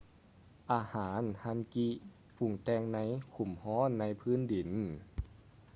[0.71, 1.87] ອາຫານ hangi
[2.35, 2.99] ປຸງແຕ່ງໃນ
[3.33, 4.69] ຂຸມຮ້ອນໃນພື້ນດິນ